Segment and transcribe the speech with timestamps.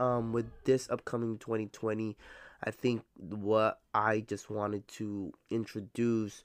[0.00, 2.16] um, with this upcoming 2020,
[2.64, 6.42] I think what I just wanted to introduce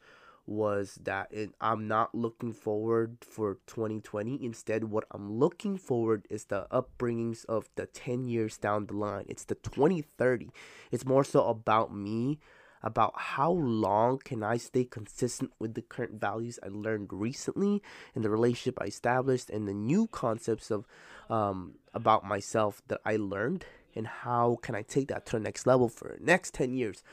[0.47, 4.43] was that it, I'm not looking forward for 2020.
[4.43, 9.25] Instead, what I'm looking forward is the upbringings of the 10 years down the line.
[9.27, 10.51] It's the 2030.
[10.91, 12.39] It's more so about me,
[12.85, 17.81] about how long can I stay consistent with the current values I learned recently
[18.13, 20.85] and the relationship I established and the new concepts of
[21.29, 25.65] um, about myself that I learned and how can I take that to the next
[25.65, 27.03] level for the next 10 years.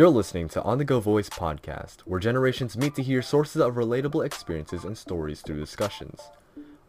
[0.00, 3.74] You're listening to On the Go Voice podcast, where generations meet to hear sources of
[3.74, 6.22] relatable experiences and stories through discussions.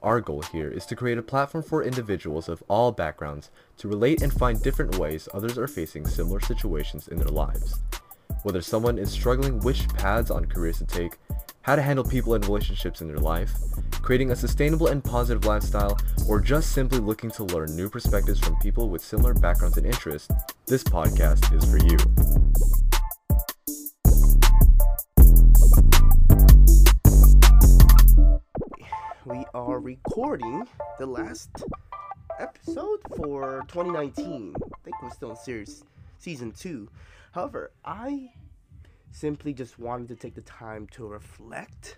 [0.01, 4.21] Our goal here is to create a platform for individuals of all backgrounds to relate
[4.21, 7.81] and find different ways others are facing similar situations in their lives.
[8.43, 11.17] Whether someone is struggling which paths on careers to take,
[11.63, 13.51] how to handle people and relationships in their life,
[13.91, 18.57] creating a sustainable and positive lifestyle, or just simply looking to learn new perspectives from
[18.59, 20.29] people with similar backgrounds and interests,
[20.65, 22.90] this podcast is for you.
[29.81, 30.67] Recording
[30.99, 31.49] the last
[32.39, 34.53] episode for 2019.
[34.55, 35.83] I think we're still in series
[36.19, 36.87] season two.
[37.31, 38.31] However, I
[39.09, 41.97] simply just wanted to take the time to reflect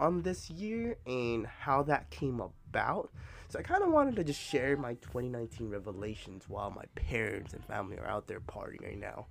[0.00, 3.12] on this year and how that came about.
[3.48, 7.64] So I kind of wanted to just share my 2019 revelations while my parents and
[7.64, 9.26] family are out there partying right now.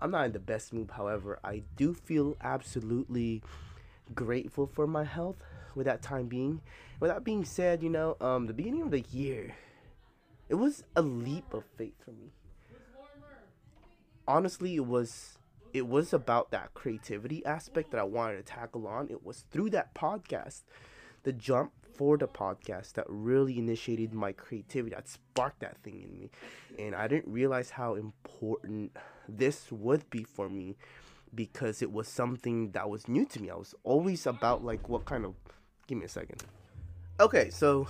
[0.00, 3.42] I'm not in the best mood, however, I do feel absolutely
[4.14, 5.36] grateful for my health
[5.78, 6.60] with that time being.
[7.00, 9.54] With that being said, you know, um, the beginning of the year,
[10.48, 12.32] it was a leap of faith for me.
[14.26, 15.38] Honestly, it was
[15.72, 19.08] it was about that creativity aspect that I wanted to tackle on.
[19.08, 20.62] It was through that podcast,
[21.22, 26.12] the jump for the podcast that really initiated my creativity, that sparked that thing in
[26.12, 26.30] me.
[26.78, 28.96] And I didn't realize how important
[29.28, 30.76] this would be for me
[31.34, 33.50] because it was something that was new to me.
[33.50, 35.34] I was always about like what kind of
[35.88, 36.44] Give me a second.
[37.18, 37.88] Okay, so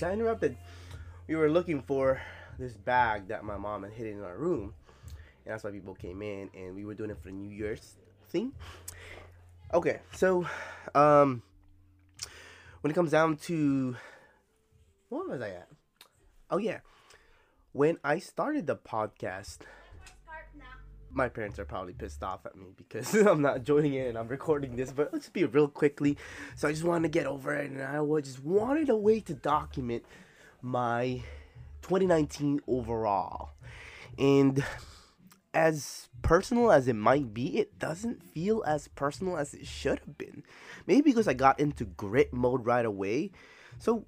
[0.00, 0.56] I interrupted.
[1.26, 2.22] We were looking for
[2.60, 4.72] this bag that my mom had hidden in our room.
[5.44, 7.96] And that's why people came in and we were doing it for the New Year's
[8.28, 8.52] thing.
[9.74, 10.46] Okay, so
[10.94, 11.42] um
[12.82, 13.96] when it comes down to
[15.08, 15.68] what was I at?
[16.50, 16.78] Oh yeah.
[17.72, 19.58] When I started the podcast,
[21.12, 24.28] my parents are probably pissed off at me because I'm not joining it and I'm
[24.28, 26.16] recording this, but let's be real quickly.
[26.56, 29.34] So I just wanted to get over it and I just wanted a way to
[29.34, 30.04] document
[30.62, 31.22] my
[31.82, 33.50] 2019 overall.
[34.18, 34.64] And
[35.52, 40.18] as personal as it might be, it doesn't feel as personal as it should have
[40.18, 40.44] been.
[40.86, 43.32] Maybe because I got into grit mode right away.
[43.78, 44.04] So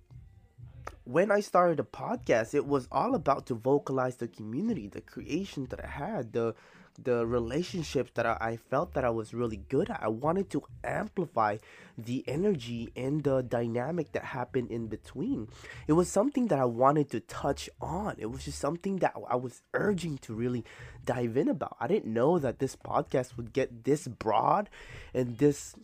[1.05, 5.67] when I started the podcast, it was all about to vocalize the community, the creation
[5.71, 6.55] that I had, the
[6.99, 10.03] the relationships that I, I, felt that I was really good at.
[10.03, 11.59] I wanted to amplify
[11.97, 15.49] the energy and the dynamic that happened in between.
[15.87, 18.17] It was something that I wanted to touch on.
[18.19, 20.65] It was just something that I was urging to really
[21.05, 21.77] dive in about.
[21.81, 24.69] I didn't know that this podcast would get this broad
[25.15, 25.75] and this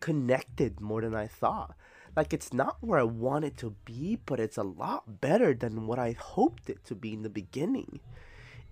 [0.00, 1.74] connected more than I thought.
[2.16, 5.86] Like it's not where I want it to be, but it's a lot better than
[5.86, 8.00] what I hoped it to be in the beginning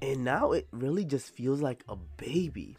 [0.01, 2.77] and now it really just feels like a baby.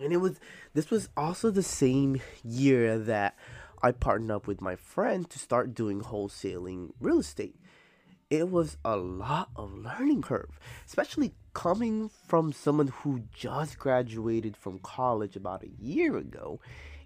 [0.00, 0.38] And it was
[0.74, 3.36] this was also the same year that
[3.82, 7.56] i partnered up with my friend to start doing wholesaling real estate.
[8.30, 14.78] It was a lot of learning curve especially coming from someone who just graduated from
[14.78, 16.58] college about a year ago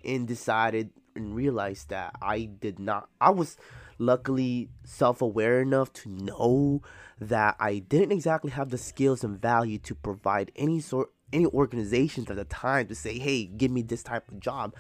[0.04, 3.56] and decided and realized that i did not i was
[3.99, 6.82] luckily self-aware enough to know
[7.21, 12.30] that I didn't exactly have the skills and value to provide any sort any organizations
[12.30, 14.74] at the time to say, "Hey, give me this type of job."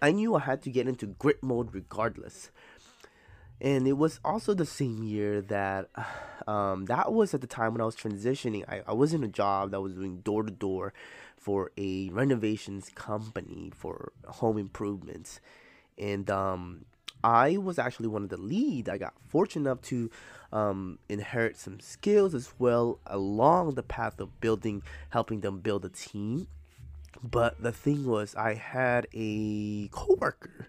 [0.00, 2.50] I knew I had to get into grit mode regardless.
[3.60, 5.88] And it was also the same year that
[6.46, 8.64] um, that was at the time when I was transitioning.
[8.68, 10.92] I, I was in a job that was doing door to door
[11.36, 15.40] for a renovations company for home improvements.
[15.98, 16.84] And um,
[17.22, 18.88] I was actually one of the lead.
[18.88, 20.10] I got fortunate enough to
[20.52, 25.88] um, inherit some skills as well along the path of building, helping them build a
[25.88, 26.46] team.
[27.22, 30.68] But the thing was, I had a coworker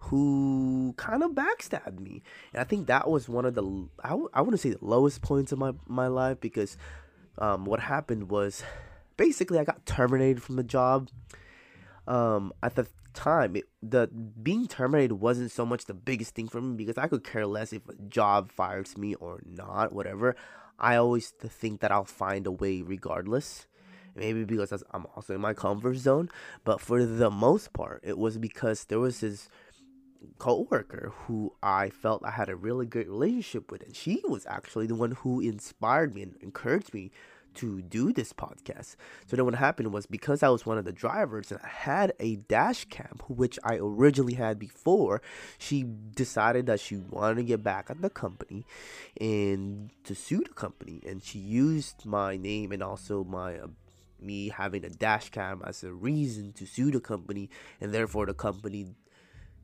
[0.00, 2.22] who kind of backstabbed me,
[2.52, 5.22] and I think that was one of the I, w- I to say the lowest
[5.22, 6.76] points of my my life because
[7.38, 8.62] um, what happened was
[9.16, 11.08] basically I got terminated from the job.
[12.08, 14.08] Um, at the time, it, the
[14.42, 17.72] being terminated wasn't so much the biggest thing for me because I could care less
[17.72, 20.34] if a job fires me or not, whatever.
[20.78, 23.66] I always think that I'll find a way regardless.
[24.14, 26.28] Maybe because I'm also in my comfort zone,
[26.64, 29.48] but for the most part, it was because there was this
[30.38, 34.86] coworker who I felt I had a really great relationship with, and she was actually
[34.86, 37.12] the one who inspired me and encouraged me
[37.58, 38.96] to do this podcast.
[39.26, 42.12] So then what happened was because I was one of the drivers and I had
[42.18, 45.22] a dash cam, which I originally had before,
[45.58, 48.64] she decided that she wanted to get back at the company
[49.20, 51.00] and to sue the company.
[51.06, 53.68] And she used my name and also my uh,
[54.20, 57.48] me having a dash cam as a reason to sue the company
[57.80, 58.94] and therefore the company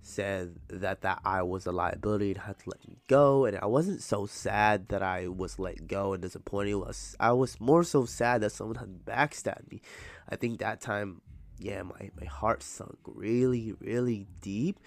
[0.06, 3.66] said that that I was a liability and had to let me go and I
[3.66, 6.82] wasn't so sad that I was let go and disappointed.
[7.18, 9.80] I was more so sad that someone had backstabbed me.
[10.28, 11.22] I think that time
[11.58, 14.78] yeah my, my heart sunk really really deep.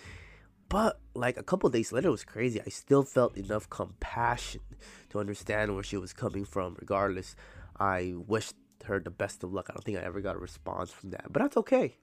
[0.69, 2.61] But like a couple days later it was crazy.
[2.61, 4.61] I still felt enough compassion
[5.09, 6.75] to understand where she was coming from.
[6.79, 7.35] Regardless
[7.79, 8.55] I wished
[8.85, 9.67] her the best of luck.
[9.69, 11.97] I don't think I ever got a response from that but that's okay.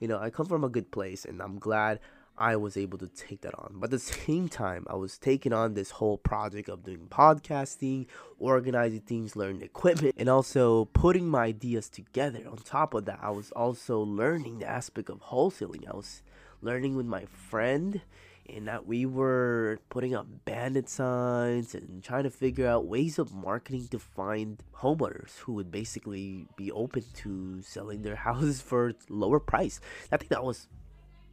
[0.00, 2.00] You know I come from a good place and I'm glad
[2.38, 3.74] I was able to take that on.
[3.74, 8.06] But at the same time, I was taking on this whole project of doing podcasting,
[8.38, 12.40] organizing things, learning equipment, and also putting my ideas together.
[12.48, 15.88] On top of that, I was also learning the aspect of wholesaling.
[15.92, 16.22] I was
[16.62, 18.00] learning with my friend
[18.48, 23.34] and that we were putting up bandit signs and trying to figure out ways of
[23.34, 29.40] marketing to find homeowners who would basically be open to selling their houses for lower
[29.40, 29.80] price.
[30.10, 30.66] I think that was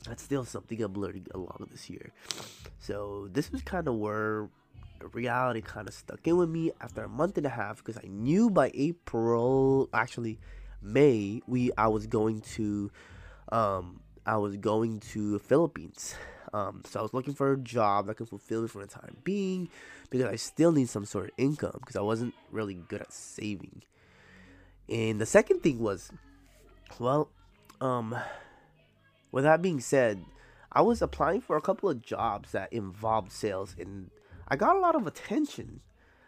[0.07, 2.11] that's still something I'm learning along this year.
[2.79, 4.49] So this was kind of where
[4.99, 7.97] the reality kind of stuck in with me after a month and a half because
[7.97, 10.39] I knew by April, actually
[10.81, 12.91] May, we I was going to,
[13.51, 16.15] um, I was going to Philippines.
[16.53, 19.17] Um, so I was looking for a job that could fulfill me for the time
[19.23, 19.67] being
[20.09, 23.81] because I still need some sort of income because I wasn't really good at saving.
[24.87, 26.11] And the second thing was,
[26.99, 27.29] well,
[27.81, 28.15] um,
[29.35, 30.23] with that being said,
[30.71, 34.09] I was applying for a couple of jobs that involved sales and
[34.47, 35.81] I got a lot of attention,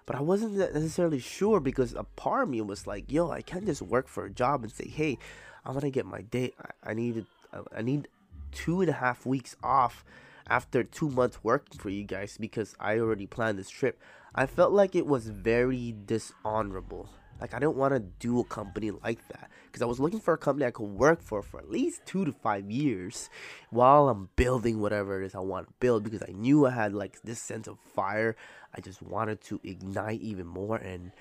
[0.05, 3.65] but I wasn't necessarily sure because a part of me was like, yo, I can't
[3.65, 5.19] just work for a job and say, hey,
[5.63, 6.51] I'm gonna get my day.
[6.59, 8.09] I, I need uh, I need
[8.51, 10.03] two and a half weeks off
[10.49, 14.01] after two months working for you guys because I already planned this trip.
[14.35, 17.07] I felt like it was very dishonorable
[17.39, 20.33] like I didn't want to do a company like that because I was looking for
[20.33, 23.29] a company I could work for for at least two to five years
[23.69, 26.93] while I'm building whatever it is I want to build because I knew I had
[26.93, 28.35] like this sense of fire.
[28.75, 31.11] I just wanted to ignite even more and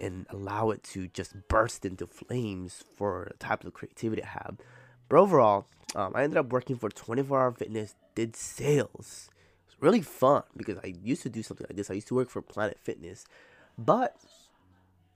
[0.00, 4.56] and allow it to just burst into flames for the type of creativity I have.
[5.08, 9.28] But overall, um, I ended up working for 24 Hour Fitness, did sales.
[9.30, 11.90] It was really fun because I used to do something like this.
[11.90, 13.24] I used to work for Planet Fitness,
[13.78, 14.16] but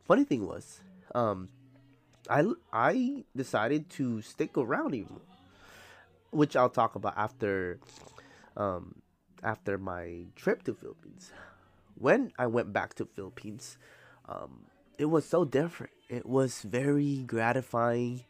[0.06, 0.80] funny thing was,
[1.14, 1.48] um,
[2.30, 5.20] I I decided to stick around even,
[6.30, 7.78] which I'll talk about after,
[8.56, 9.02] um,
[9.42, 11.32] after my trip to Philippines.
[11.98, 13.78] When I went back to Philippines,
[14.28, 14.66] um,
[14.98, 15.92] it was so different.
[16.08, 18.24] It was very gratifying.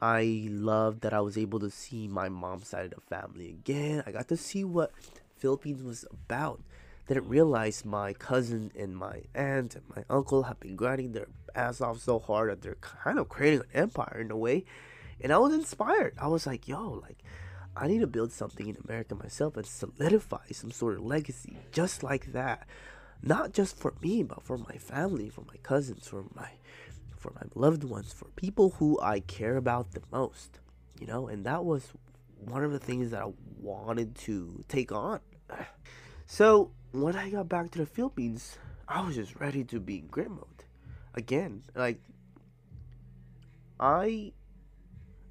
[0.00, 4.02] I loved that I was able to see my mom's side of the family again.
[4.06, 4.92] I got to see what
[5.36, 6.60] Philippines was about
[7.06, 11.80] didn't realize my cousin and my aunt and my uncle have been grinding their ass
[11.80, 14.64] off so hard that they're kind of creating an empire in a way.
[15.20, 16.14] And I was inspired.
[16.18, 17.18] I was like, yo, like,
[17.76, 22.02] I need to build something in America myself and solidify some sort of legacy just
[22.02, 22.66] like that.
[23.22, 26.50] Not just for me, but for my family, for my cousins, for my
[27.18, 30.58] for my loved ones, for people who I care about the most.
[30.98, 31.88] You know, and that was
[32.38, 35.20] one of the things that I wanted to take on.
[36.32, 38.56] So when I got back to the Philippines,
[38.86, 40.64] I was just ready to be in mode
[41.12, 41.64] again.
[41.74, 42.00] Like
[43.80, 44.32] I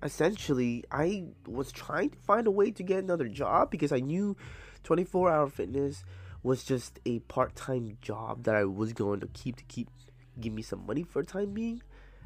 [0.03, 4.35] essentially I was trying to find a way to get another job because I knew
[4.83, 6.03] 24 hour fitness
[6.43, 9.87] was just a part-time job that I was going to keep to keep
[10.37, 11.81] give me some money for the time being.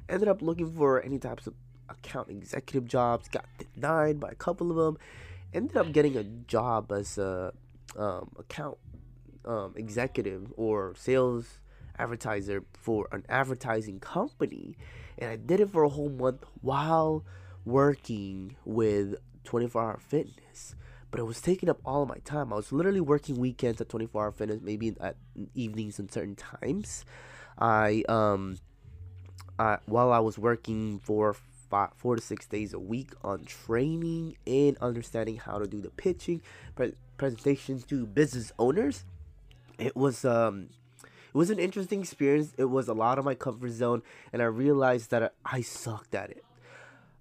[0.09, 1.53] Ended up looking for any types of
[1.89, 4.97] account executive jobs, got denied by a couple of them.
[5.53, 7.53] Ended up getting a job as a
[7.97, 8.77] um, account
[9.45, 11.59] um, executive or sales
[11.97, 14.77] advertiser for an advertising company,
[15.17, 17.23] and I did it for a whole month while
[17.65, 20.75] working with 24 Hour Fitness.
[21.11, 22.51] But it was taking up all of my time.
[22.51, 25.15] I was literally working weekends at 24 Hour Fitness, maybe at
[25.53, 27.05] evenings and certain times.
[27.59, 28.57] I um
[29.59, 31.35] uh, while I was working for
[31.69, 35.89] five, four to six days a week on training and understanding how to do the
[35.91, 36.41] pitching
[36.75, 39.05] pre- presentations to business owners.
[39.79, 40.67] It was um,
[41.01, 42.53] it was an interesting experience.
[42.57, 44.03] It was a lot of my comfort zone,
[44.33, 46.43] and I realized that I sucked at it.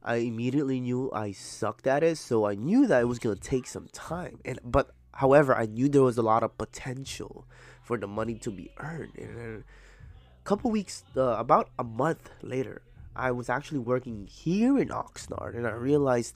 [0.03, 3.69] I immediately knew I sucked at it, so I knew that it was gonna take
[3.69, 4.41] some time.
[4.45, 7.47] And but however, I knew there was a lot of potential
[7.85, 9.13] for the money to be earned.
[9.17, 12.83] And a couple weeks, uh, about a month later,
[13.15, 16.35] I was actually working here in Oxnard, and I realized,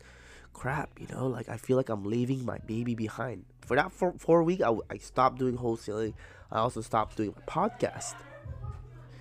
[0.57, 3.45] crap, you know, like I feel like I'm leaving my baby behind.
[3.67, 6.15] For that four, four week, I, I stopped doing wholesaling.
[6.51, 8.15] I also stopped doing my podcast.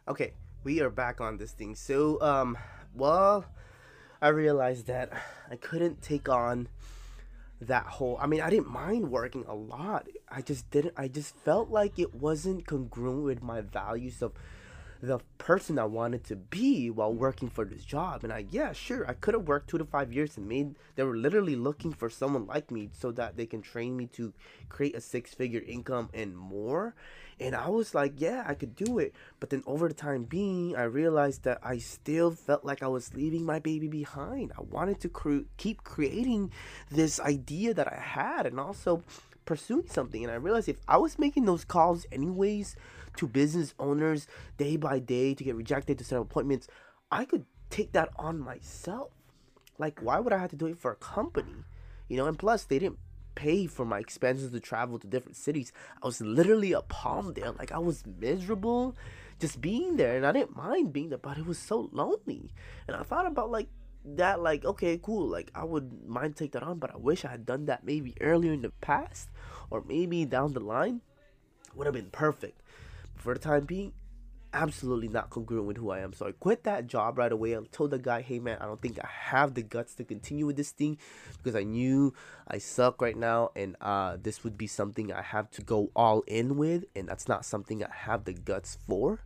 [0.08, 0.32] Okay,
[0.64, 1.76] we are back on this thing.
[1.76, 2.58] So, um,
[2.94, 3.44] well,
[4.22, 5.12] I realized that
[5.52, 6.70] I couldn't take on
[7.62, 10.08] that whole I mean I didn't mind working a lot.
[10.30, 14.34] I just didn't I just felt like it wasn't congruent with my values of
[15.02, 18.24] the person I wanted to be while working for this job.
[18.24, 21.04] And I, yeah, sure, I could have worked two to five years and made, they
[21.04, 24.34] were literally looking for someone like me so that they can train me to
[24.70, 26.96] create a six figure income and more.
[27.40, 29.14] And I was like, yeah, I could do it.
[29.40, 33.14] But then over the time being, I realized that I still felt like I was
[33.14, 34.54] leaving my baby behind.
[34.58, 36.52] I wanted to cre- keep creating
[36.90, 39.04] this idea that I had and also
[39.46, 40.24] pursuing something.
[40.24, 42.76] And I realized if I was making those calls anyways,
[43.18, 46.68] to business owners day by day to get rejected to set appointments,
[47.12, 49.12] I could take that on myself.
[49.78, 51.66] Like, why would I have to do it for a company?
[52.08, 53.00] You know, and plus, they didn't
[53.36, 55.74] pay for my expenses to travel to different cities.
[56.02, 57.52] I was literally a palm there.
[57.52, 58.96] Like, I was miserable
[59.40, 62.54] just being there, and I didn't mind being there, but it was so lonely.
[62.88, 63.68] And I thought about, like,
[64.06, 67.30] that like okay cool like i would mind take that on but i wish i
[67.30, 69.30] had done that maybe earlier in the past
[69.72, 71.02] or maybe down the line
[71.74, 72.62] would have been perfect
[73.16, 73.94] for the time being,
[74.56, 76.14] absolutely not congruent with who I am.
[76.14, 77.56] So I quit that job right away.
[77.56, 80.46] I told the guy, hey man, I don't think I have the guts to continue
[80.46, 80.98] with this thing
[81.38, 82.14] because I knew
[82.48, 86.22] I suck right now and uh, this would be something I have to go all
[86.22, 89.20] in with, and that's not something I have the guts for.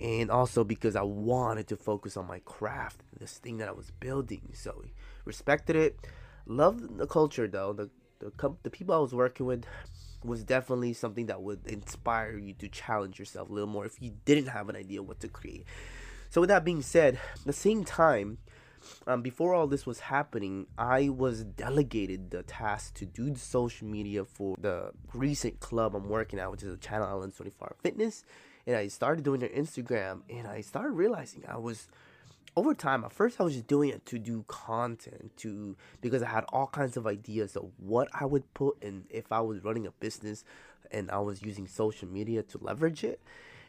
[0.00, 3.90] And also because I wanted to focus on my craft, this thing that I was
[3.90, 4.50] building.
[4.54, 4.84] So
[5.24, 5.98] respected it.
[6.46, 7.72] Loved the culture though.
[7.72, 9.64] The the, the people I was working with
[10.24, 14.12] was definitely something that would inspire you to challenge yourself a little more if you
[14.24, 15.64] didn't have an idea what to create.
[16.30, 18.38] So, with that being said, the same time,
[19.06, 23.86] um, before all this was happening, I was delegated the task to do the social
[23.86, 28.24] media for the recent club I'm working at, which is Channel Islands 24 Hour Fitness.
[28.66, 31.88] And I started doing their Instagram, and I started realizing I was
[32.56, 36.28] over time, at first I was just doing it to do content, to because I
[36.28, 39.86] had all kinds of ideas of what I would put in if I was running
[39.86, 40.44] a business
[40.90, 43.20] and I was using social media to leverage it.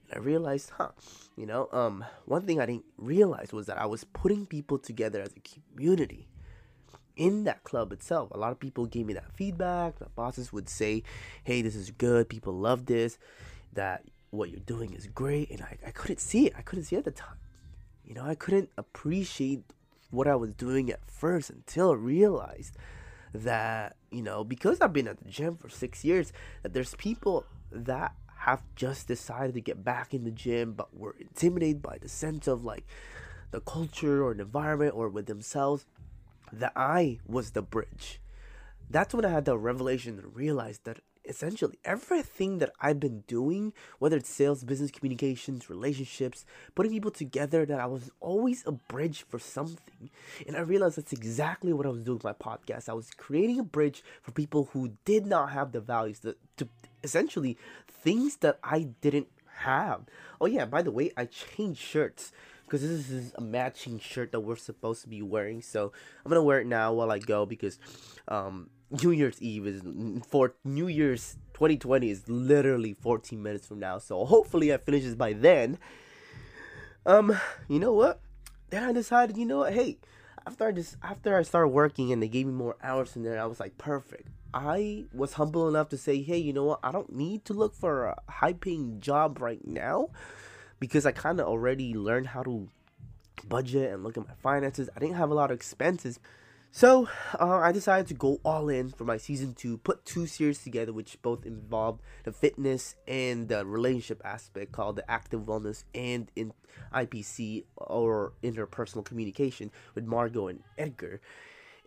[0.09, 0.89] And I realized, huh,
[1.37, 5.21] you know, um, one thing I didn't realize was that I was putting people together
[5.21, 5.39] as a
[5.75, 6.27] community
[7.15, 8.31] in that club itself.
[8.31, 10.01] A lot of people gave me that feedback.
[10.01, 11.03] My bosses would say,
[11.43, 12.27] hey, this is good.
[12.27, 13.17] People love this.
[13.71, 15.51] That what you're doing is great.
[15.51, 16.53] And I, I couldn't see it.
[16.57, 17.37] I couldn't see it at the time.
[18.05, 19.63] You know, I couldn't appreciate
[20.11, 22.77] what I was doing at first until I realized
[23.33, 26.31] that, you know, because I've been at the gym for six years,
[26.61, 31.15] that there's people that have just decided to get back in the gym but were
[31.19, 32.85] intimidated by the sense of like
[33.51, 35.85] the culture or the environment or with themselves
[36.51, 38.19] that I was the bridge.
[38.89, 43.73] That's when I had the revelation and realized that essentially everything that I've been doing,
[43.99, 49.25] whether it's sales, business communications, relationships, putting people together, that I was always a bridge
[49.27, 50.09] for something.
[50.47, 52.89] And I realized that's exactly what I was doing with my podcast.
[52.89, 56.67] I was creating a bridge for people who did not have the values that to
[57.03, 59.27] essentially things that I didn't
[59.57, 60.01] have.
[60.41, 62.31] Oh yeah, by the way, I changed shirts
[62.65, 65.61] because this is a matching shirt that we're supposed to be wearing.
[65.61, 65.91] So
[66.25, 67.79] I'm gonna wear it now while I go because
[68.27, 68.69] um
[69.01, 69.81] New Year's Eve is
[70.27, 73.97] for New Year's 2020 is literally 14 minutes from now.
[73.97, 75.79] So hopefully I finish this by then.
[77.05, 78.21] Um, you know what?
[78.69, 79.73] Then I decided, you know what?
[79.73, 79.97] Hey,
[80.45, 83.41] after I just after I started working and they gave me more hours in there,
[83.41, 84.27] I was like, perfect.
[84.53, 86.79] I was humble enough to say, hey, you know what?
[86.83, 90.09] I don't need to look for a high paying job right now
[90.79, 92.67] because I kind of already learned how to
[93.47, 94.89] budget and look at my finances.
[94.95, 96.19] I didn't have a lot of expenses.
[96.75, 97.07] So
[97.39, 100.91] uh, I decided to go all in for my season two, put two series together,
[100.91, 106.51] which both involved the fitness and the relationship aspect called the active wellness and in
[106.91, 111.21] IPC or interpersonal communication with Margot and Edgar.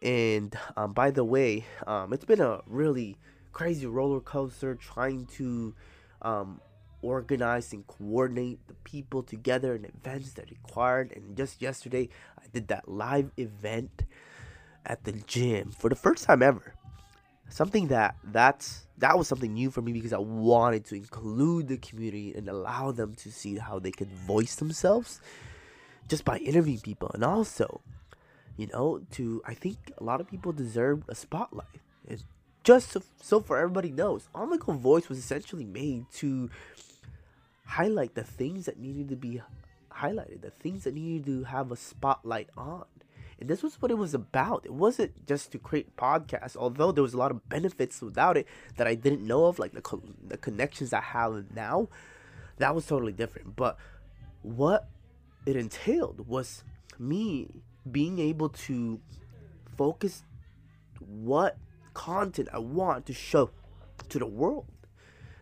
[0.03, 3.17] And um, by the way, um, it's been a really
[3.51, 5.75] crazy roller coaster trying to
[6.23, 6.61] um,
[7.03, 11.13] organize and coordinate the people together and events that required.
[11.17, 14.05] And just yesterday, I did that live event
[14.87, 16.75] at the gym for the first time ever.
[17.49, 21.77] Something that that's that was something new for me because I wanted to include the
[21.77, 25.21] community and allow them to see how they could voice themselves
[26.09, 27.81] just by interviewing people and also
[28.57, 31.67] you know to I think a lot of people deserve a spotlight.
[32.09, 32.23] And
[32.65, 36.51] just so, so for everybody knows, Go Voice was essentially made to
[37.65, 39.41] highlight the things that needed to be
[39.93, 42.85] highlighted, the things that needed to have a spotlight on.
[43.39, 44.65] And this was what it was about.
[44.65, 48.47] It wasn't just to create podcasts, although there was a lot of benefits without it
[48.77, 51.89] that I didn't know of, like the, co- the connections I have now.
[52.59, 53.55] That was totally different.
[53.55, 53.77] But
[54.43, 54.89] what
[55.45, 56.65] it entailed was
[56.99, 59.01] me being able to
[59.77, 60.25] focus
[60.99, 61.59] what
[61.93, 63.51] content I want to show
[64.09, 64.67] to the world.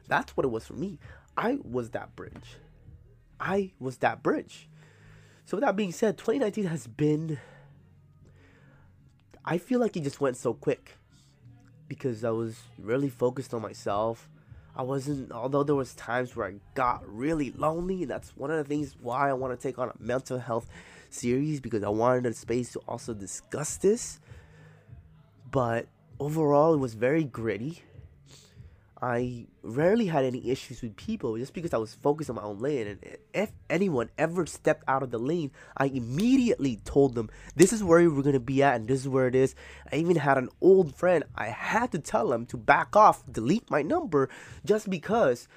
[0.08, 0.98] That's what it was for me.
[1.36, 2.58] I was that bridge.
[3.40, 4.68] I was that bridge.
[5.44, 7.38] So, with that being said, 2019 has been
[9.44, 10.96] I feel like it just went so quick
[11.86, 14.28] because I was really focused on myself.
[14.74, 18.56] I wasn't although there was times where I got really lonely and that's one of
[18.56, 20.66] the things why I want to take on a mental health
[21.10, 24.18] series because I wanted a space to also discuss this.
[25.50, 27.82] But overall it was very gritty
[29.02, 32.58] I rarely had any issues with people just because I was focused on my own
[32.58, 32.86] lane.
[32.86, 37.82] And if anyone ever stepped out of the lane, I immediately told them, This is
[37.82, 39.54] where we're going to be at, and this is where it is.
[39.92, 43.70] I even had an old friend, I had to tell him to back off, delete
[43.70, 44.28] my number,
[44.64, 45.48] just because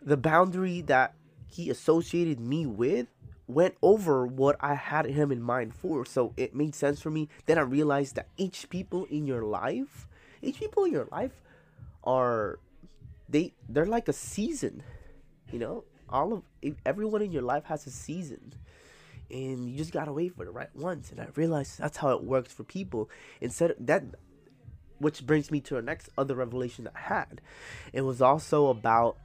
[0.00, 1.14] the boundary that
[1.48, 3.08] he associated me with
[3.48, 6.04] went over what I had him in mind for.
[6.04, 7.28] So it made sense for me.
[7.46, 10.06] Then I realized that each people in your life,
[10.42, 11.32] each people in your life
[12.04, 12.58] are
[13.28, 14.82] they they're like a season
[15.52, 15.84] you know?
[16.08, 16.42] All of
[16.86, 18.54] everyone in your life has a season.
[19.30, 21.10] And you just gotta wait for the right ones.
[21.10, 23.10] And i realized that's how it works for people.
[23.40, 24.04] Instead of that
[24.98, 27.40] which brings me to the next other revelation that i had.
[27.92, 29.16] It was also about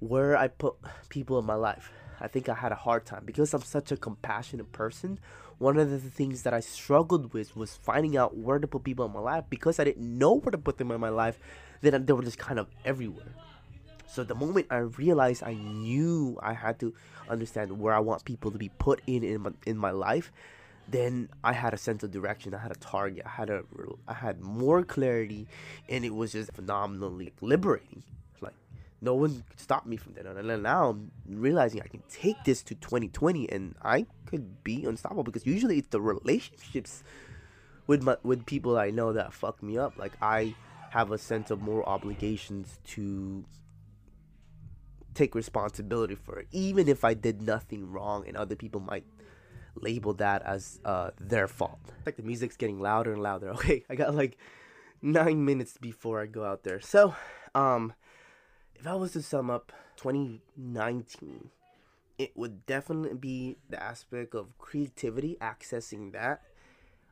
[0.00, 0.74] where i put
[1.08, 1.92] people in my life.
[2.20, 3.22] I think i had a hard time.
[3.24, 5.18] Because i'm such a compassionate person
[5.58, 9.04] one of the things that i struggled with was finding out where to put people
[9.04, 9.44] in my life.
[9.48, 11.38] Because i didn't know where to put them in my life
[11.80, 13.34] then they were just kind of everywhere.
[14.06, 16.92] So the moment I realized I knew I had to
[17.28, 20.32] understand where I want people to be put in in my, in my life,
[20.88, 22.52] then I had a sense of direction.
[22.52, 23.24] I had a target.
[23.24, 23.62] I had a
[24.08, 25.46] I had more clarity,
[25.88, 28.02] and it was just phenomenally liberating.
[28.40, 28.54] Like
[29.00, 30.26] no one could stop me from that.
[30.26, 35.22] And now I'm realizing I can take this to 2020, and I could be unstoppable
[35.22, 37.04] because usually it's the relationships
[37.86, 39.96] with my with people I know that fuck me up.
[39.96, 40.56] Like I
[40.90, 43.44] have a sense of moral obligations to
[45.14, 49.04] take responsibility for it, even if I did nothing wrong, and other people might
[49.76, 51.80] label that as uh, their fault.
[52.04, 53.50] Like the music's getting louder and louder.
[53.54, 54.36] Okay, I got like
[55.00, 56.80] nine minutes before I go out there.
[56.80, 57.14] So,
[57.54, 57.92] um,
[58.74, 61.50] if I was to sum up 2019,
[62.18, 66.42] it would definitely be the aspect of creativity, accessing that,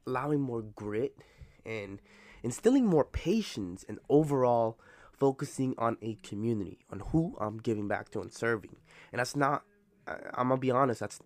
[0.06, 1.16] allowing more grit,
[1.64, 2.00] and
[2.42, 4.78] instilling more patience and overall
[5.12, 8.76] focusing on a community, on who I'm giving back to and serving.
[9.12, 9.64] And that's not,
[10.06, 11.20] I'm gonna be honest, that's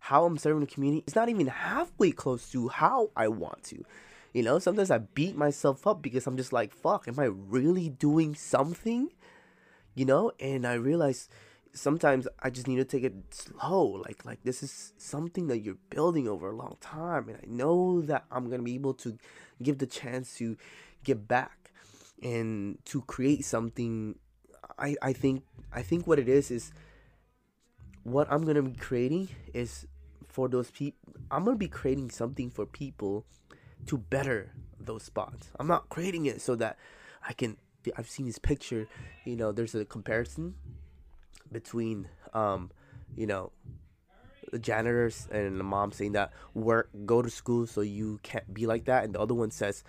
[0.00, 1.02] how I'm serving the community.
[1.06, 3.84] It's not even halfway close to how I want to.
[4.32, 7.88] You know, sometimes I beat myself up because I'm just like, fuck, am I really
[7.88, 9.10] doing something?
[9.94, 11.28] You know, and I realize
[11.76, 14.02] sometimes I just need to take it slow.
[14.04, 18.00] Like like this is something that you're building over a long time, and I know
[18.02, 19.16] that I'm gonna be able to
[19.62, 20.56] give the chance to
[21.04, 21.72] get back
[22.22, 24.18] and to create something.
[24.78, 26.72] I I think I think what it is is
[28.02, 29.86] what I'm gonna be creating is
[30.28, 30.98] for those people.
[31.30, 33.24] I'm gonna be creating something for people
[33.86, 35.50] to better those spots.
[35.60, 36.78] I'm not creating it so that
[37.26, 37.56] I can.
[37.96, 38.88] I've seen this picture.
[39.24, 40.54] You know, there's a comparison
[41.52, 42.70] between um,
[43.16, 43.52] you know
[44.52, 48.66] the janitors and the mom saying that work go to school so you can't be
[48.66, 49.04] like that.
[49.04, 49.84] And the other one says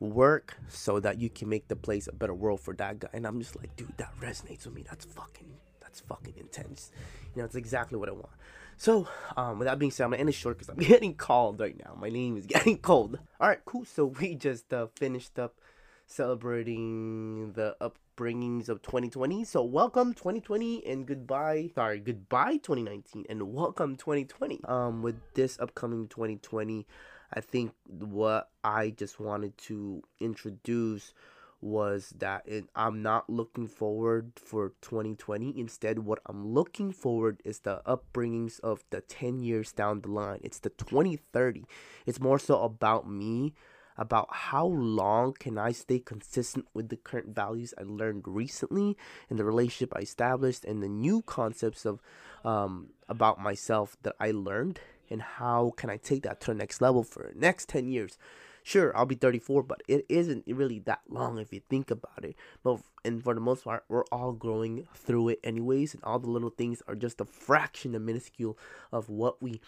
[0.00, 3.08] work so that you can make the place a better world for that guy.
[3.12, 4.84] And i'm just like dude that resonates with me.
[4.88, 6.90] That's fucking that's fucking intense.
[7.34, 8.30] You know it's exactly what i want.
[8.76, 11.60] So um with that being said i'm gonna end it short because i'm getting called
[11.60, 11.96] right now.
[12.00, 13.18] My name is getting cold.
[13.40, 13.84] All right cool.
[13.84, 15.60] So we just uh, finished up
[16.06, 17.76] celebrating the
[18.18, 19.44] upbringings of 2020.
[19.44, 21.70] So welcome 2020 and goodbye.
[21.74, 24.60] Sorry, goodbye 2019 and welcome 2020.
[24.64, 26.86] Um, with this upcoming 2020,
[27.32, 31.14] I think what I just wanted to introduce
[31.60, 35.58] was that it, I'm not looking forward for 2020.
[35.58, 40.40] Instead, what I'm looking forward is the upbringings of the 10 years down the line.
[40.42, 41.64] It's the 2030.
[42.06, 43.54] It's more so about me,
[43.98, 48.96] about how long can I stay consistent with the current values I learned recently
[49.28, 52.00] and the relationship I established and the new concepts of
[52.44, 54.78] um, about myself that I learned
[55.10, 58.16] and how can I take that to the next level for the next 10 years?
[58.62, 62.36] Sure i'll be 34 but it isn't really that long if you think about it.
[62.62, 66.30] But and for the most part we're all growing through it anyways and all the
[66.30, 68.58] little things are just a fraction a minuscule
[68.92, 69.60] of what we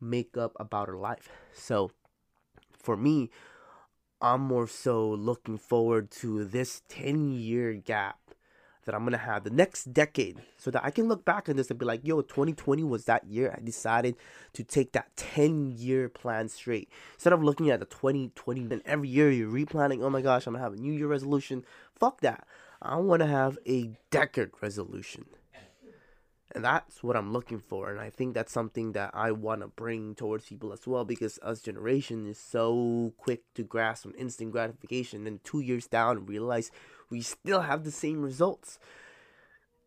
[0.00, 1.28] make up about our life.
[1.52, 1.90] So
[2.72, 3.30] for me
[4.22, 8.18] i'm more so looking forward to this 10 year gap
[8.84, 11.70] that I'm gonna have the next decade so that I can look back on this
[11.70, 14.16] and be like, yo, 2020 was that year I decided
[14.54, 16.88] to take that 10 year plan straight.
[17.14, 20.54] Instead of looking at the 2020, then every year you're replanning, oh my gosh, I'm
[20.54, 21.64] gonna have a new year resolution.
[21.98, 22.46] Fuck that.
[22.80, 25.26] I wanna have a decade resolution.
[26.54, 27.90] And that's what I'm looking for.
[27.90, 31.38] And I think that's something that I want to bring towards people as well because
[31.42, 35.26] us generation is so quick to grasp on instant gratification.
[35.26, 36.70] And two years down, realize
[37.08, 38.78] we still have the same results.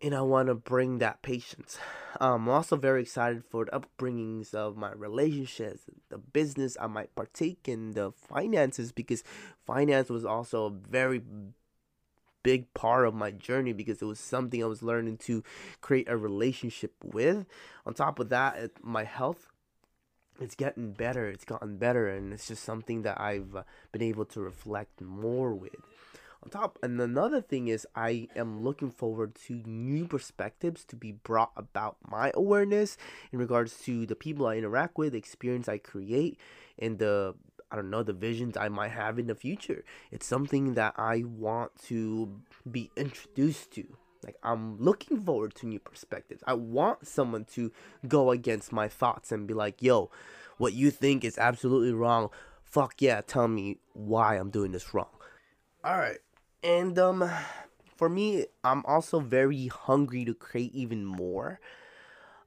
[0.02, 1.78] And I want to bring that patience.
[2.20, 7.16] Um, I'm also very excited for the upbringings of my relationships, the business I might
[7.16, 9.24] partake in, the finances, because
[9.66, 11.22] finance was also a very
[12.46, 15.44] big part of my journey because it was something I was learning to
[15.82, 17.46] create a relationship with.
[17.86, 19.50] On top of that, my health
[20.40, 21.30] it's getting better.
[21.30, 25.54] It's gotten better, and it's just something that I've uh, been able to reflect more
[25.54, 25.76] with
[26.44, 26.78] on top.
[26.84, 31.98] And another thing is, I am looking forward to new perspectives to be brought about
[32.08, 32.98] my awareness
[33.32, 36.38] in regards to the people I interact with, the experience I create,
[36.78, 37.36] and the
[37.76, 39.84] I don't know the visions I might have in the future.
[40.10, 42.40] It's something that I want to
[42.72, 43.86] be introduced to.
[44.24, 46.42] Like I'm looking forward to new perspectives.
[46.48, 47.74] I want someone to
[48.08, 50.10] go against my thoughts and be like, "Yo,
[50.58, 52.30] what you think is absolutely wrong.
[52.64, 55.12] Fuck yeah, tell me why I'm doing this wrong."
[55.84, 56.20] All right.
[56.64, 57.30] And um
[57.98, 61.60] for me, I'm also very hungry to create even more.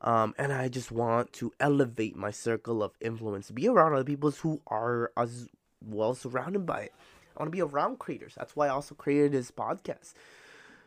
[0.00, 4.30] Um, and I just want to elevate my circle of influence, be around other people
[4.30, 5.48] who are as
[5.84, 6.92] well surrounded by it.
[7.36, 8.34] I want to be around creators.
[8.36, 10.14] That's why I also created this podcast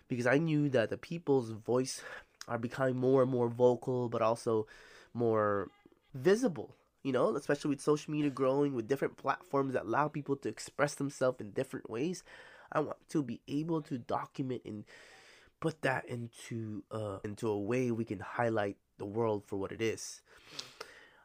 [0.07, 2.01] because I knew that the people's voice
[2.47, 4.67] are becoming more and more vocal, but also
[5.13, 5.69] more
[6.13, 6.75] visible.
[7.03, 10.93] You know, especially with social media growing, with different platforms that allow people to express
[10.95, 12.23] themselves in different ways.
[12.71, 14.85] I want to be able to document and
[15.61, 19.81] put that into uh into a way we can highlight the world for what it
[19.81, 20.21] is.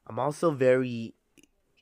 [0.07, 1.14] I'm also very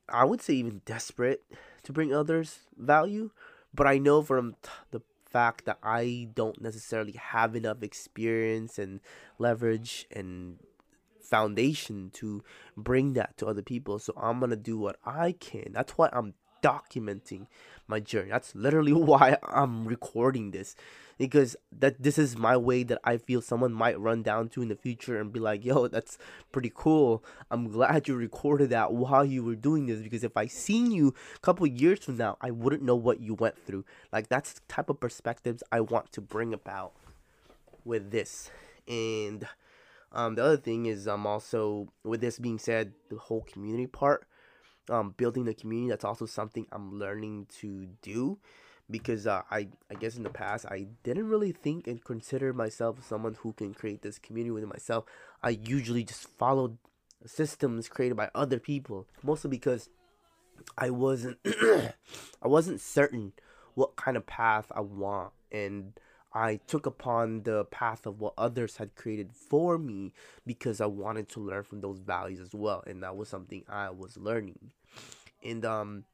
[0.09, 1.43] I would say even desperate
[1.83, 3.31] to bring others value,
[3.75, 4.57] but I know from
[4.91, 9.01] the fact that I don't necessarily have enough experience and
[9.39, 10.59] leverage and
[11.21, 12.45] foundation to
[12.77, 13.99] bring that to other people.
[13.99, 15.73] So I'm gonna do what I can.
[15.73, 16.35] That's why I'm
[16.65, 17.47] documenting
[17.87, 18.31] my journey.
[18.31, 20.75] That's literally why I'm recording this
[21.19, 24.69] because that this is my way that I feel someone might run down to in
[24.69, 26.19] the future and be like, "Yo, that's
[26.51, 27.25] pretty cool.
[27.51, 31.15] I'm glad you recorded that while you were doing this because if I seen you
[31.37, 34.61] a couple years from now, I wouldn't know what you went through." Like that's the
[34.69, 36.93] type of perspectives I want to bring about
[37.85, 38.51] with this.
[38.89, 39.47] And
[40.13, 43.87] um, the other thing is, I'm um, also with this being said, the whole community
[43.87, 44.27] part
[44.91, 45.91] um, building the community.
[45.91, 48.39] That's also something I'm learning to do
[48.91, 53.07] because uh, I I guess in the past I didn't really think and consider myself
[53.07, 55.05] someone who can create this community within myself.
[55.43, 56.79] I usually just followed
[57.27, 59.89] systems created by other people, mostly because
[60.77, 61.93] I wasn't I
[62.49, 63.33] wasn't certain
[63.75, 65.99] what kind of path I want and
[66.35, 70.13] I took upon the path of what others had created for me
[70.45, 73.91] because I wanted to learn from those values as well, and that was something I
[73.91, 74.59] was learning.
[75.45, 76.05] And um,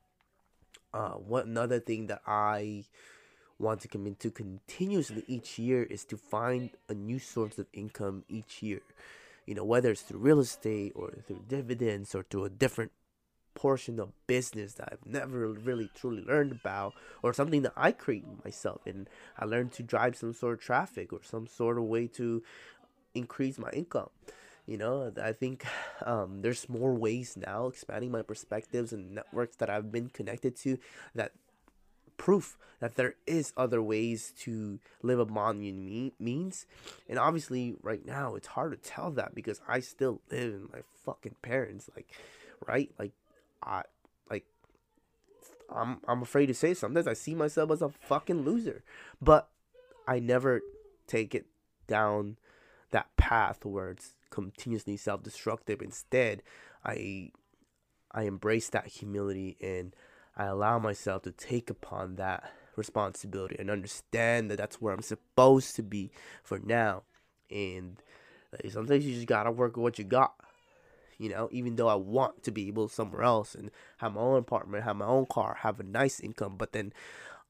[0.92, 2.84] uh, what another thing that I
[3.58, 8.24] want to commit to continuously each year is to find a new source of income
[8.28, 8.80] each year.
[9.46, 12.92] You know, whether it's through real estate or through dividends or through a different
[13.54, 18.24] portion of business that I've never really truly learned about, or something that I create
[18.44, 19.08] myself, and
[19.38, 22.42] I learned to drive some sort of traffic or some sort of way to
[23.14, 24.10] increase my income.
[24.66, 25.64] You know, I think
[26.06, 30.78] um, there's more ways now, expanding my perspectives and networks that I've been connected to,
[31.14, 31.32] that
[32.16, 36.66] proof that there is other ways to live a Monyan means.
[37.08, 40.80] And obviously, right now, it's hard to tell that because I still live in my
[41.04, 42.08] fucking parents, like,
[42.66, 42.90] right?
[42.98, 43.12] Like,
[43.62, 43.82] I
[44.30, 44.44] like
[45.74, 48.82] I'm I'm afraid to say sometimes I see myself as a fucking loser.
[49.20, 49.48] But
[50.06, 50.60] I never
[51.06, 51.46] take it
[51.86, 52.36] down
[52.90, 55.82] that path where it's continuously self-destructive.
[55.82, 56.42] Instead,
[56.84, 57.30] I
[58.10, 59.94] I embrace that humility and
[60.36, 65.76] I allow myself to take upon that responsibility and understand that that's where I'm supposed
[65.76, 66.10] to be
[66.42, 67.02] for now.
[67.50, 68.02] And
[68.52, 70.34] like, sometimes you just gotta work with what you got.
[71.20, 74.38] You know, even though I want to be able somewhere else and have my own
[74.38, 76.94] apartment, have my own car, have a nice income, but then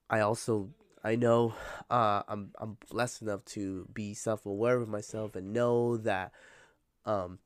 [0.09, 0.71] I also
[1.05, 1.53] I know
[1.89, 6.33] uh, I'm I'm blessed enough to be self aware of myself and know that
[7.05, 7.39] um,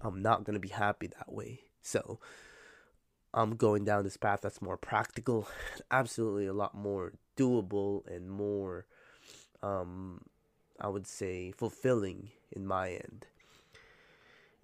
[0.00, 1.60] I'm not gonna be happy that way.
[1.82, 2.18] So
[3.32, 5.46] I'm going down this path that's more practical,
[5.92, 8.86] absolutely a lot more doable and more,
[9.62, 10.22] um,
[10.80, 13.26] I would say, fulfilling in my end.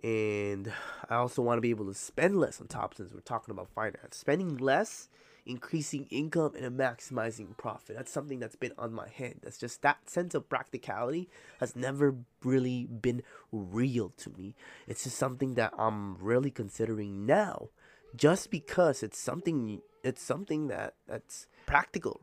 [0.03, 0.73] And
[1.09, 3.69] I also want to be able to spend less on top since we're talking about
[3.69, 4.17] finance.
[4.17, 5.09] Spending less,
[5.45, 7.97] increasing income, and maximizing profit.
[7.97, 9.41] That's something that's been on my head.
[9.43, 14.55] That's just that sense of practicality has never really been real to me.
[14.87, 17.69] It's just something that I'm really considering now
[18.17, 22.21] just because it's something it's something that that's practical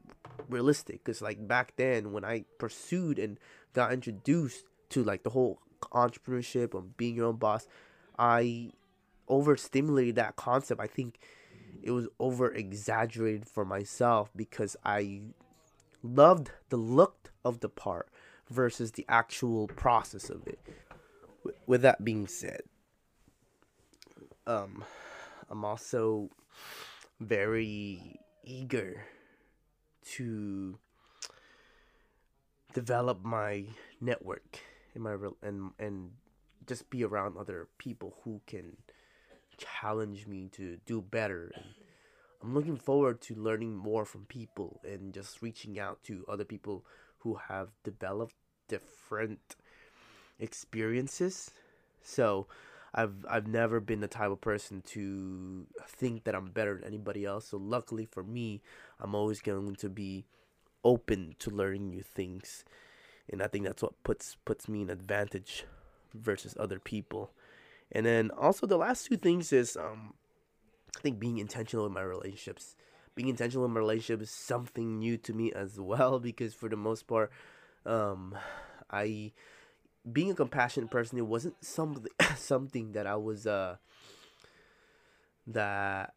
[0.50, 3.40] realistic because like back then when i pursued and
[3.74, 7.68] got introduced to like the whole entrepreneurship and being your own boss
[8.18, 8.72] i
[9.30, 10.82] overstimulated that concept.
[10.82, 11.20] I think
[11.84, 15.22] it was over exaggerated for myself because i
[16.04, 18.10] loved the look of the part
[18.50, 20.60] versus the actual process of it.
[21.66, 22.62] With that being said
[24.46, 24.84] um
[25.50, 26.30] I'm also
[27.20, 29.06] very eager
[30.16, 30.78] to
[32.74, 33.66] develop my
[34.00, 34.60] network
[34.98, 36.12] and my and and
[36.66, 38.76] just be around other people who can
[39.58, 41.66] challenge me to do better and
[42.42, 46.86] I'm looking forward to learning more from people and just reaching out to other people
[47.20, 48.36] who have developed
[48.68, 49.56] different
[50.40, 51.52] experiences.
[52.04, 52.48] So,
[52.94, 57.26] I've I've never been the type of person to think that I'm better than anybody
[57.26, 57.48] else.
[57.48, 58.62] So luckily for me,
[59.00, 60.26] I'm always going to be
[60.84, 62.64] open to learning new things.
[63.30, 65.66] And I think that's what puts puts me in advantage
[66.14, 67.32] versus other people.
[67.92, 70.14] And then also the last two things is um
[70.98, 72.76] I think being intentional in my relationships.
[73.16, 76.78] Being intentional in my relationship is something new to me as well because for the
[76.78, 77.32] most part
[77.86, 78.36] um
[78.90, 79.34] I
[80.10, 83.78] being a compassionate person, it wasn't something something that I was uh
[85.46, 86.14] that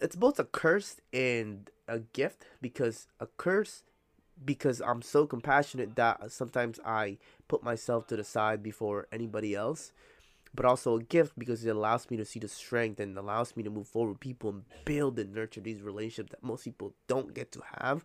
[0.00, 3.82] it's both a curse and a gift because a curse
[4.44, 9.92] because I'm so compassionate that sometimes I put myself to the side before anybody else
[10.54, 13.62] but also a gift because it allows me to see the strength and allows me
[13.62, 17.34] to move forward with people and build and nurture these relationships that most people don't
[17.34, 18.04] get to have.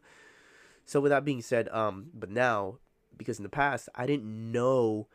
[0.85, 2.77] So with that being said, um, but now
[3.17, 5.07] because in the past I didn't know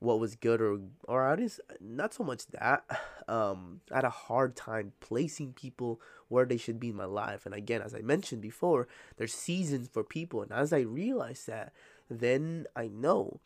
[0.00, 2.84] what was good or or I just not so much that.
[3.28, 7.44] Um I had a hard time placing people where they should be in my life.
[7.44, 10.40] And again as I mentioned before there's seasons for people.
[10.40, 11.74] And as I realize that
[12.08, 13.40] then I know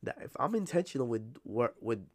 [0.00, 2.06] that if I'm intentional with what with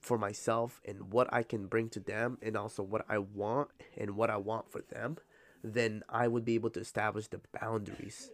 [0.00, 4.16] for myself and what I can bring to them and also what I want and
[4.16, 5.18] what I want for them
[5.62, 8.30] then I would be able to establish the boundaries.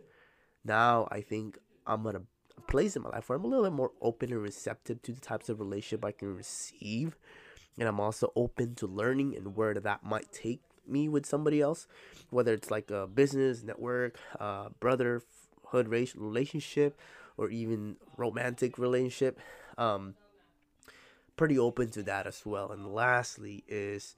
[0.64, 2.22] Now I think I'm at a, a
[2.60, 5.20] place in my life where I'm a little bit more open and receptive to the
[5.20, 7.16] types of relationship I can receive.
[7.78, 11.86] And I'm also open to learning and where that might take me with somebody else,
[12.30, 16.98] whether it's like a business, network, uh, brotherhood relationship,
[17.36, 19.38] or even romantic relationship.
[19.78, 20.14] Um,
[21.36, 22.70] pretty open to that as well.
[22.70, 24.14] And lastly is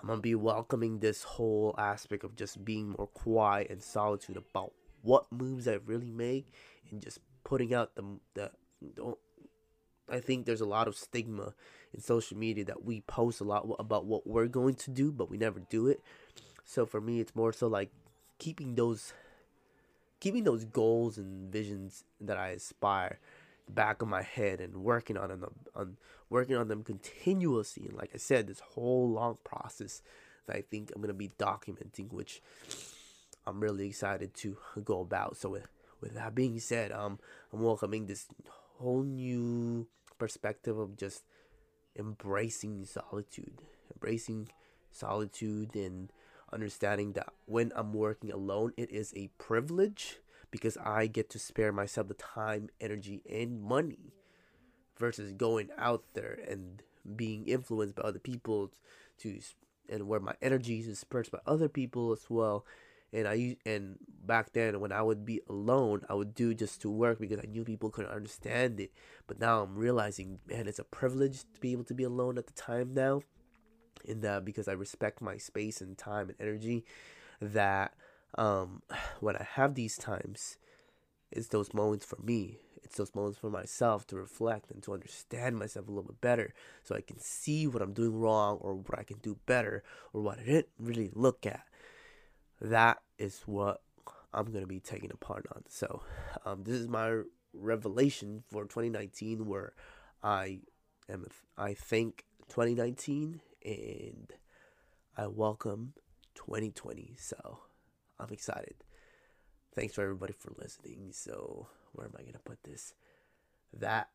[0.00, 4.72] I'm gonna be welcoming this whole aspect of just being more quiet and solitude about
[5.02, 6.46] what moves I really make
[6.90, 8.50] and just putting out the the
[8.94, 9.18] don't
[10.10, 11.54] I think there's a lot of stigma
[11.94, 15.30] in social media that we post a lot about what we're going to do, but
[15.30, 16.00] we never do it.
[16.64, 17.90] So for me, it's more so like
[18.38, 19.12] keeping those,
[20.18, 23.18] keeping those goals and visions that I aspire
[23.68, 25.96] back of my head and working on them, on
[26.28, 27.86] working on them continuously.
[27.86, 30.02] And like I said, this whole long process
[30.46, 32.42] that I think I'm gonna be documenting, which
[33.46, 35.36] I'm really excited to go about.
[35.36, 35.60] So uh,
[36.00, 37.18] with that being said, um,
[37.52, 38.26] I'm welcoming this
[38.78, 39.86] whole new
[40.18, 41.24] perspective of just
[41.96, 43.62] embracing solitude,
[43.94, 44.48] embracing
[44.90, 46.12] solitude, and
[46.52, 50.18] understanding that when I'm working alone, it is a privilege
[50.50, 54.14] because I get to spare myself the time, energy, and money
[54.98, 56.82] versus going out there and
[57.16, 58.70] being influenced by other people
[59.18, 59.40] to
[59.88, 62.64] and where my energy is dispersed by other people as well.
[63.12, 66.90] And I and back then when I would be alone, I would do just to
[66.90, 68.92] work because I knew people couldn't understand it.
[69.26, 72.46] But now I'm realizing, man, it's a privilege to be able to be alone at
[72.46, 73.22] the time now.
[74.06, 76.84] That because I respect my space and time and energy,
[77.40, 77.94] that
[78.36, 78.82] um,
[79.20, 80.56] when I have these times,
[81.30, 82.58] it's those moments for me.
[82.82, 86.52] It's those moments for myself to reflect and to understand myself a little bit better
[86.82, 90.22] so I can see what I'm doing wrong or what I can do better or
[90.22, 91.64] what I didn't really look at.
[92.60, 93.80] That is what
[94.32, 95.62] I'm going to be taking a part on.
[95.68, 96.02] So,
[96.44, 99.72] um, this is my revelation for 2019 where
[100.22, 100.60] I
[101.08, 104.32] am, I think 2019 and
[105.16, 105.94] I welcome
[106.34, 107.16] 2020.
[107.18, 107.60] So,
[108.18, 108.74] I'm excited.
[109.74, 111.10] Thanks for everybody for listening.
[111.12, 112.94] So, where am I going to put this?
[113.72, 114.08] That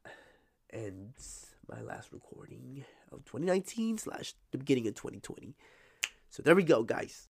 [0.71, 5.55] ends my last recording of 2019 slash the beginning of 2020.
[6.29, 7.27] So, there we go, guys.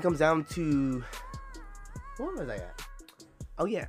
[0.00, 1.04] It comes down to
[2.16, 2.82] what was I at?
[3.58, 3.86] Oh yeah,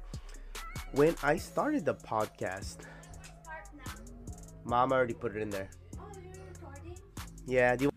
[0.92, 2.80] when I started the podcast,
[4.66, 5.70] Mom already put it in there.
[7.48, 7.90] Yeah, do?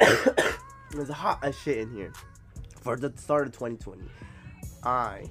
[0.90, 2.12] There's hot as shit in here
[2.82, 4.02] for the start of 2020.
[4.84, 5.24] I